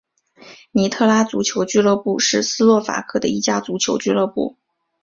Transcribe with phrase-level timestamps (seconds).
[0.71, 4.57] 尼特拉足球俱乐部是斯洛伐克的一家足球俱乐部。